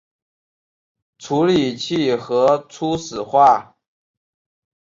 [1.19, 3.75] 处理器核初始化